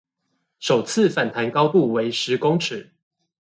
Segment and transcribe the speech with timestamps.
[0.59, 2.89] 首次反彈高度為十公尺